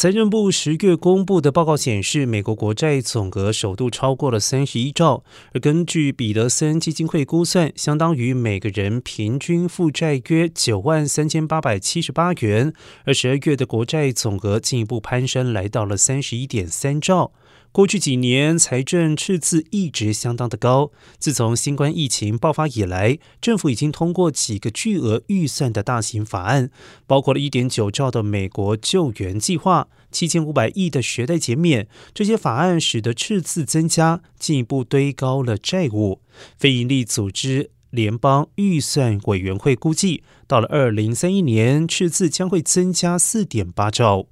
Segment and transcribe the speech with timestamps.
[0.00, 12.72] 财政部十月公布的报告显示，美国国债总额首度超过了三十一兆，而根据彼得森基金会估算，相当于每个人平均负债约九万三千八百七十八元。
[13.06, 17.32] 而十二月的国债总额进一步攀升，来到了三十一点三兆。
[17.70, 20.90] 过去几年财政赤字一直相当的高。
[21.18, 26.70] 自从新冠疫情爆发以来，政府已经通过几个巨额预算的大型法案，
[27.06, 31.86] 包括了一点九兆的美国救援计划、七千五百亿的学贷减免。
[32.12, 36.20] 这些法案使得赤字增加，进一步堆高了债务。
[36.56, 44.26] 非营利组织联邦预算委员会估计，到了二零三一年，赤字将会增加四点八兆。